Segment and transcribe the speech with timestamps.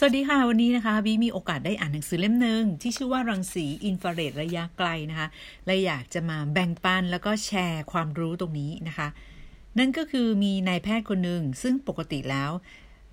[0.00, 5.28] สวัสดีค่ะ วันนี้นะคะบีมีโอกาสได้อ่านหนังสือเล่มหนึ่งที่ชื่อว่ารังสีอินฟราเรดระยะไกลนะคะ
[5.66, 9.08] และอยากจะมาแบ่งปันแล้วก็แชร์ความรู้ตรงนี้นะคะ
[9.78, 12.50] นั่นก็คือมีนายแพทย์คนหนึ่งซึ่งปกติแล้ว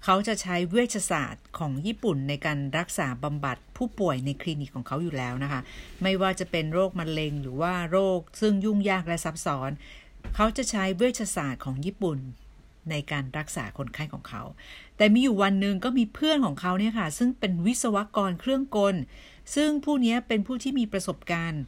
[0.03, 5.61] เขาจะใช้เวชศาสตร์ของญี่ปุ่นในการรักษาบำบัดผู้ป่วยในคลินิกของเขาอยู่แล้วนะคะ
[6.03, 9.71] ไม่ว่าจะเป็นโรคมะเร็งหรือว่าโรคซึ่งยุ่งยากและซับซ้อน
[10.35, 12.19] เขาจะใช้เวชศาสตร์ของญี่ปุ่น
[12.89, 14.43] ในการรักษาคนไข้ของเขา
[14.97, 18.95] แต่มีอยู่วันหนึ่งก็มีเพื่อนของเขาเนี่ยค่ะ ซึ่งเป็นวิศวกรเครื่องกล
[19.55, 21.63] ซึ่งผู้นี้เป็นผู้ที่มีประสบการณ์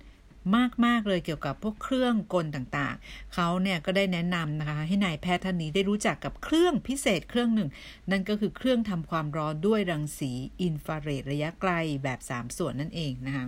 [0.86, 7.70] มากๆเลยเกี่ยวกับพวกเครื่องกลต่างๆ เขาเนี่ยก็ได้แนะนำนะคะ ให้นายแพทย์ท่านนี้ได้รู้จักกับเครื่องพิเศษเครื่องหนึ่ง
[8.12, 10.32] นั่นก็คือเครื่องทำความร้อนด้วยรังสี
[10.62, 11.72] อินฟราเรดระยะไกล
[12.04, 13.46] แบบ 3 ส่วนนั่นเองนะคะ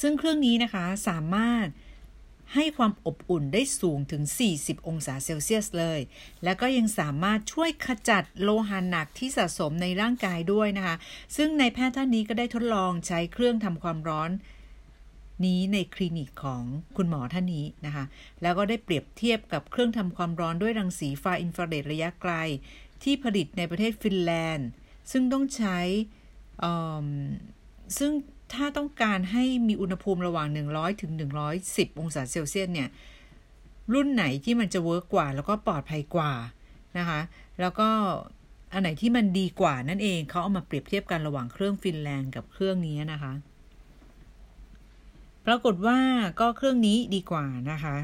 [0.00, 1.66] ซึ่งเครื่องนี้นะคะสามารถ
[2.54, 4.22] ให้ความอบอุ่นได้สูงถึง
[4.56, 6.00] 40 องศาเซลเซียสเลย
[6.44, 10.96] แล้วก็ยังสามารถช่วยขจัดโลหะหนักที่สะสมในร่างกายด้วยนะคะ
[11.36, 14.30] ซึ่งในแพทย์ท่านนี้ก็ได้ทดลองใช้เครื่องทำความร้อน
[15.44, 16.62] นี้ในคลินิกของ
[16.96, 18.04] คุณหมอท่านนี้นะคะ
[18.42, 22.32] แล้วก็ได้เปรียบเทียบกับเครื่องทำความร้อนด้วยรังสีฟ้าอินฟราเรดระยะไกล
[23.02, 24.68] ที่ผลิตในประเทศฟินแลนด์
[25.10, 25.78] ซึ่งต้องใช้
[27.98, 28.12] ซึ่ง
[28.52, 31.12] ถ้าต้องการให้มีอุณหภูมิระหว่าง 100ถึง
[31.56, 32.88] 110 องศาเซลเซียสเนี่ย
[33.92, 36.32] รุ่นไหนที่มันจะ work กว่า แล้วก็ปลอดภัยกว่า
[36.98, 37.20] นะคะ
[37.60, 37.88] แล้วก็
[38.72, 43.32] อันไหนที่มันดีกว่านั่นเองเขาเอามาเปรียบเทียบกันระหว่างเครื่องฟินแลนด์กับเครื่องนี้นะคะ
[45.46, 45.98] ปรากฏว่า
[46.40, 47.96] ก็เครื่องนี้ดีกว่านะคะ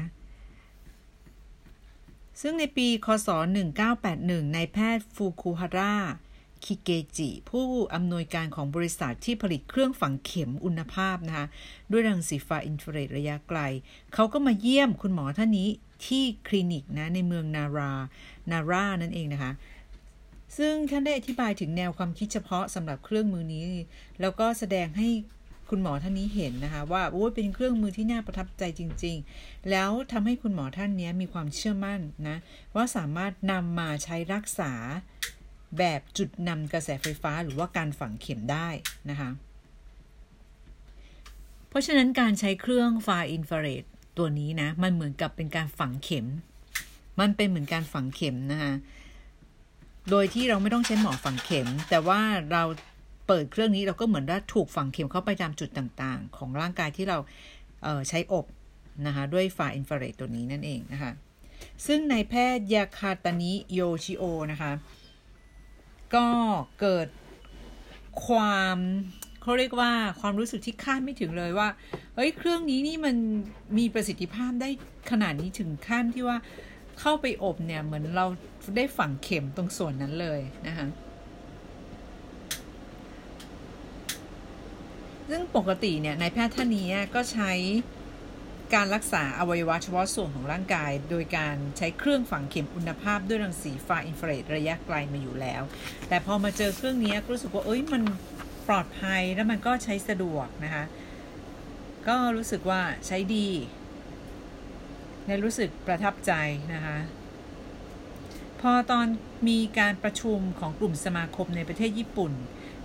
[2.41, 3.29] ซึ่งในปี คศ
[3.91, 5.95] 1981นายแพทย์ฟูคุฮาร่า
[6.65, 11.45] คิเกจิ ผู้อำนวยการของบริษัทที่ผลิตเครื่องฝังเข็มอุณภาพนะคะ
[11.91, 13.59] ด้วยรังสีฟ้าอินฟราเรดระยะไกล
[14.13, 15.69] เขาก็มาเยี่ยมคุณหมอท่านนี้
[16.05, 17.91] ที่คลินิกนะในเมืองนารา
[18.51, 19.51] นารานั่นเองนะคะ
[20.57, 23.63] ซึ่งท่านได้อธิบายถึงแนวความคิดเฉพาะสำหรับเครื่องมือนี้
[24.21, 25.09] แล้วก็แสดงให้
[25.69, 32.37] คุณหมอท่านนี้เห็นนะคะว่าโอ้เป็นเครื่องมือที่น่าประทับใจจริง ๆ แล้วทำให้คุณหมอท่านนี้มีความเชื่อมั่นนะ
[32.75, 34.73] ว่าสามารถนำมาใช้รักษา
[35.77, 38.67] แบบจุดนำกระแสไฟฟ้าหรือว่าการฝังเข็มได้
[39.09, 39.29] นะคะ
[41.69, 43.83] เพราะฉะนั้นการใช้เครื่องฟาอินฟราเรด
[44.17, 46.27] ตัวนี้นะ มันเหมือนกับเป็นการฝังเข็ม
[47.19, 48.73] มันเป็นเหมือนการฝังเข็มนะคะ
[50.09, 52.21] โดยที่เราไม่ต้องใช้หมอฝังเข็ม แต่ว่า
[52.51, 52.63] เรา
[53.27, 57.17] เปิดเครื่องนี้เราก็เหมือนว่าถูกฝังเข็มเข้าไปตามจุดต่างๆ ของร่างกายที่เรา
[57.83, 58.45] เใช้อบ
[59.05, 61.11] นะคะด้วยฟาอินฟราเรดตัวนี้นั่นเองนะคะ
[61.85, 64.71] ซึ่งนายแพทย์ยาคาตานิโยชิโอนะคะ
[66.15, 66.27] ก็
[66.81, 67.07] เกิด
[68.25, 68.77] ความ
[69.41, 71.69] เขาเรียกว่าความรู้สึกที่คาดไม่ถึงเลยว่า
[72.15, 73.15] เฮ้ย เครื่องนี้นี่มัน
[73.77, 74.69] มีประสิทธิภาพได้
[75.11, 76.37] ขนาดนี้ถึงขั้นที่ว่า
[76.99, 78.25] เข้าไปอบเนี่ยเหมือนเรา
[78.77, 80.87] ได้ฝังเข็มตรงส่วนนั้นเลยนะคะ
[85.29, 87.51] ซึ่งปกติเนี่ยนายแพทย์ท่านนี้ก็ใช้
[88.75, 95.61] การรักษาอวัยวะเฉพาะส่วนของร่างกาย โดยการใช้เครื่องฝังเข็มคุณภาพด้วยรังสีฟ้าอินฟราเรดระยะไกลมาอยู่แล้ว
[96.07, 98.01] แต่พอมาเจอเครื่องนี้ก็รู้สึกว่าเอ้ยมัน
[98.67, 100.83] ปลอดภัยแล้วมันก็ใช้สะดวกนะคะ
[102.07, 103.49] ก็รู้สึกว่าใช้ดี
[105.25, 106.33] และรู้สึกประทับใจ
[106.73, 106.97] นะคะ
[108.61, 109.05] พอตอน
[109.49, 112.31] มีการประชุมของกลุ่มสมาคมในประเทศญี่ปุ่น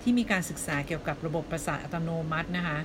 [0.03, 2.79] ที่มีการศึกษาเกี่ยวกับระบบประสาทอัตโนมัตินะคะ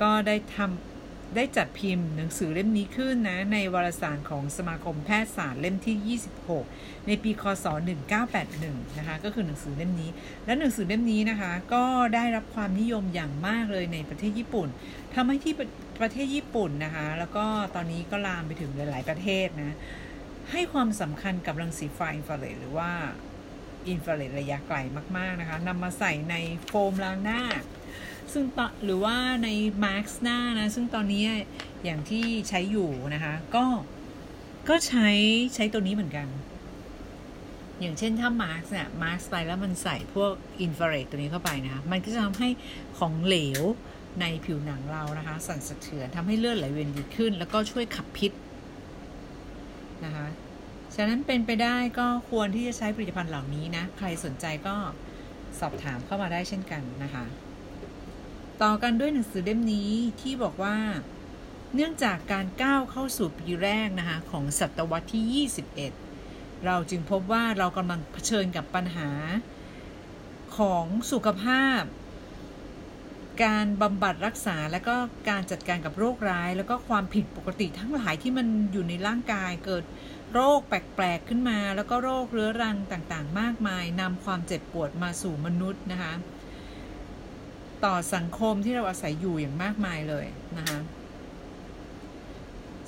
[0.00, 0.95] ก็ได้ทำ
[1.34, 6.18] ได้จัดพิมพ์หนังสือเล่มนี้ขึ้นนะ ในวารสารของสมาคมแพทยศาสตร์เล่มที่
[6.58, 7.66] 26 ในปีคศ
[8.32, 10.10] 1981 นะคะ ก็คือหนังสือเล่มนี้
[10.46, 11.84] และหนังสือเล่มนี้นะคะ ก็
[12.14, 14.68] ได้รับความนิยมอย่างมากเลยในประเทศญี่ปุ่น
[15.14, 15.54] ทำให้ที่
[16.00, 17.44] ประเทศญี่ปุ่นนะคะ แล้วก็
[17.74, 19.76] ตอนนี้ก็ลามไปถึงหลาย ๆ ประเทศนะ
[20.52, 22.90] ให้ความสำคัญกับรังสีไฟอินฟราเรดหรือว่า
[23.88, 24.78] อินฟราเรดระยะไกล
[25.16, 26.36] มาก ๆ นะคะนำมาใส่ใน
[26.66, 27.42] โฟมล้างหน้า
[28.32, 28.44] ซึ่ง
[28.84, 29.48] หรือว่าใน
[29.84, 31.24] มาสก์หน้านะ ซึ่งตอนนี้
[31.84, 33.64] อย่างที่ใช้อยู่นะคะ ก็
[34.68, 35.08] ก็ใช้
[35.54, 36.28] ใช้ตัวนี้เหมือนกัน
[37.80, 42.48] อย่างเช่นถ้ามาสก์เนี่ยมาสก์ไปแล้วมันใส่พวกอินฟราเรดตัวนี้เข้าไปนะคะ มันก็จะทำให้
[42.98, 43.62] ของเหลว
[44.20, 48.32] ในผิวหนังเรานะคะ สั่นสะเทือนทำให้เลือดไหลเวียนดีขึ้น แล้วก็ช่วยขับพิษ
[50.04, 50.26] นะคะ
[50.94, 54.74] ฉะนั้นเป็นไปได้ก็ควรที่จะใช้ผลิตภัณฑ์เหล่านี้นะ ใครสนใจก็
[55.60, 57.24] สอบถามเข้ามาได้เช่นกันนะคะ
[58.62, 60.76] ต่อกันด้วยหนังสือเล่มนี้ที่บอกว่า
[61.74, 65.46] เนื่องจากการก้าวเข้าสู่ปีแรกนะคะของศตวรรษที่
[66.06, 69.10] 21 เราจึงพบว่าเรากำลังเผชิญกับปัญหา
[70.58, 71.82] ของสุขภาพ
[73.44, 74.96] การบำบัดรักษาและก็
[75.28, 79.84] การจัดการกับโรคร้าย แล้วก็ความผิดปกติทั้งหลายที่มันอยู่ในร่างกายเกิด
[80.32, 86.12] โรคแปลกๆขึ้นมา แล้วก็โรคเรื้อรังต่างๆ มากมายนำความเจ็บปวดมาสู่มนุษย์นะคะ
[87.86, 90.26] ต่อสังคมที่เราอาศัยอยู่อย่างมากมายเลย
[90.58, 90.80] นะคะ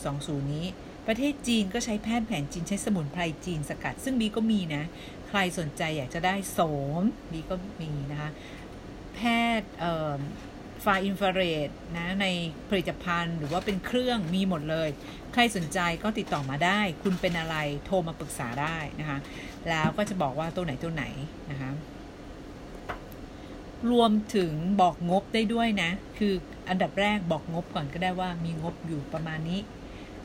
[0.00, 0.66] 2020 นี้
[1.06, 4.84] ประเทศจีนก็ใช้แพทย์แผนจีนใช้สมุนไพรจีนสกัด ซึ่งบีก็มีนะ
[5.28, 6.58] ใครสนใจอยากจะได้โส
[7.00, 8.30] มบีก็มีนะคะ
[9.60, 9.72] ทย์
[10.82, 12.26] ไฟอินฟราเรดนะใน
[12.70, 14.88] ผลิตภัณฑ์หรือว่าเป็นเครื่องมีหมดเลย
[15.32, 17.56] ใครสนใจก็ติดต่อมาได้ คุณเป็นอะไร
[17.86, 19.18] โทรมาปรึกษาได้นะคะ
[19.68, 21.04] แล้วก็จะบอกว่าตัวไหนตัวไหน
[21.50, 21.70] นะคะ
[23.90, 26.34] รวมถึงบอกงบได้ด้วยนะ คือ
[26.68, 29.60] อันดับแรกบอกงบก่อนก็ได้ว่ามีงบอยู่ประมาณนี้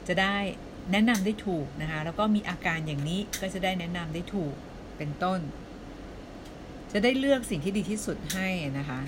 [0.07, 0.37] จะได้
[0.91, 4.53] แนะนำได้ถูกนะคะ แล้วก็มีอาการอย่างนี้ก็จะได้แนะนำได้ถูก
[4.97, 5.39] เป็นต้น
[6.91, 8.47] จะได้เลือกสิ่งที่ดีที่สุดให้
[8.79, 9.01] นะคะ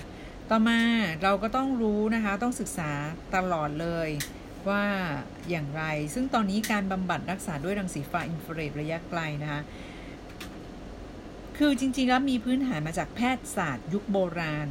[0.50, 0.80] ต่อมา
[1.22, 2.90] เราก็ต้องรู้นะคะ ต้องศึกษา
[3.34, 4.08] ตลอดเลย
[4.68, 4.84] ว่า
[5.50, 9.60] อย่างไร ซึ่งตอนนี้การบำบัดรักษาด้วยรังสีฟ้าอินฟราเรดระยะไกลนะคะ
[11.58, 14.68] คือจริงๆแล้วมีพื้นฐานมาจากแพทยศาสตร์ยุคโบราณ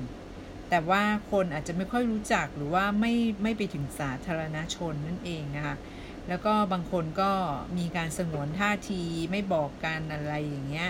[0.69, 5.75] แต่ว่าคนอาจจะไม่ค่อยรู้จักหรือว่าไม่ไม่ไปถึงสาธารณชนนั่นเองนะคะ
[6.29, 7.31] แล้วก็บางคนก็
[7.77, 10.89] มีการสงวนท่าทีไม่บอกกันอะไรอย่างเงี้ย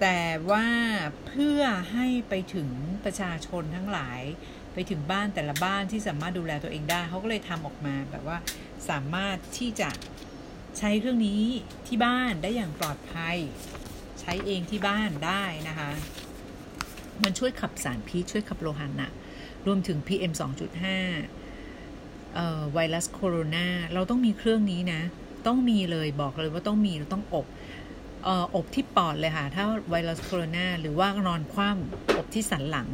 [0.00, 0.20] แต่
[0.50, 0.66] ว่า
[1.26, 1.60] เพื่อ
[1.92, 2.68] ให้ไปถึง
[3.04, 4.20] ประชาชนทั้งหลาย
[4.74, 8.38] ไปถึงบ้านแต่ละบ้านที่สามารถดูแลตัวเองได้เขาก็เลยทำออกมาแบบว่า
[8.88, 9.90] สามารถที่จะ
[10.78, 11.42] ใช้เครื่องนี้
[11.86, 13.36] ที่บ้านได้อย่างปลอดภัย
[14.20, 15.90] ใช้เองที่บ้านได้นะคะ
[17.22, 19.12] มันช่วยขับสารพิษช่วยขับโลหะหนัก
[19.66, 20.32] รวมถึง PM
[21.38, 25.02] 2.5ไวรัสโคโรนาเราต้องมีเครื่องนี้นะ
[25.46, 27.46] ต้องมีเลยบอกเลยว่าต้องมีเราต้องอบ
[28.54, 32.88] อบที่ปอดเลยค่ะ ถ้าไวรัสโคโรนาหรือว่านอนคว่ำอบที่สันหลัง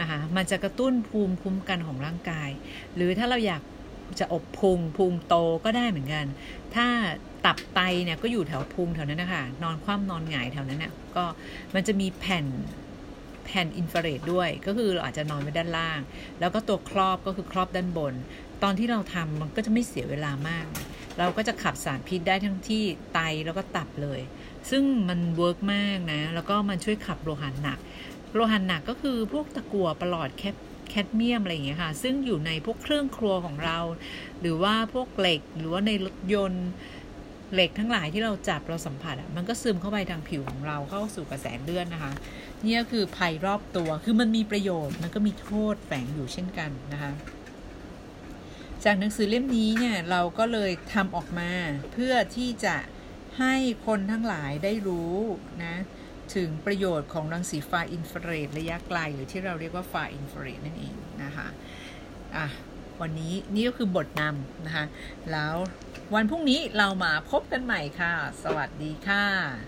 [0.00, 2.50] นะคะมันจะกระตุ้นภูมิคุ้มกันของร่างกาย
[2.94, 3.62] หรือถ้าเราอยาก
[4.20, 5.34] จะอบพุงพุงโต
[5.64, 6.26] ก็ได้เหมือนกัน
[6.74, 6.86] ถ้า
[7.46, 11.24] ตับไตเนี่ยก็อยู่แถวพุงแถวนั้นนะคะนอนคว่ำนอนหงายแถวนั้นเนี่ยก็
[11.74, 12.46] มันจะมีแผ่น
[13.44, 16.00] แผ่นอินฟราเรดด้วย ก็คือเราอาจจะนอนไว้ด้านล่าง
[16.40, 18.14] แล้วก็ตัวครอบก็คือครอบด้านบน
[18.62, 20.66] ตอนที่เราทำมันก็จะไม่เสียเวลามาก
[21.18, 22.82] เราก็จะขับสารพิษได้ทั้งที่
[23.14, 24.20] ไตแล้วก็ตับเลย
[24.70, 27.78] ซึ่งมัน work มากนะ แล้วก็มันช่วยขับโลหะหนัก
[28.34, 30.42] โลหะหนักก็คือพวกตะกั่วประหลอดแค
[30.90, 33.78] แคดเมียมอะไรอย่างเงี้ยค่ะ ซึ่งอยู่ในพวกเครื่องครัวของเรา
[34.40, 36.68] หรือว่าพวกเหล็ก หรือว่าในรถยนต์
[37.54, 42.12] เหล็กทั้งหลายที่เราจับเราสัมผัสอะ มันก็ซึมเข้าไปทางผิวของเราเข้าสู่กระแสเลือดนะคะ
[42.64, 47.12] นี่ก็คือภัยรอบตัว คือมันมีประโยชน์ มันก็มีโทษแฝงอยู่เช่นกันนะคะ
[48.84, 51.50] จากหนังสือเล่มนี้เนี่ยเราก็เลยทำออกมา
[51.92, 52.76] เพื่อที่จะ
[53.38, 53.54] ให้
[53.86, 55.16] คนทั้งหลายได้รู้
[55.64, 55.74] นะ
[56.34, 61.48] ถึงประโยชน์ของรังสีฟ้าอินฟราเรดระยะไกล หรือที่เราเรียกว่าฟ้าอินฟราเรดนั่นเองนะคะ
[62.36, 62.46] อะ
[63.00, 64.84] วันนี้นี่ก็คือบทนำนะคะ
[65.32, 65.54] แล้ว
[66.14, 68.12] วันพรุ่งนี้เรามาพบกันใหม่ค่ะ
[68.44, 69.62] สวัสดีค่ะ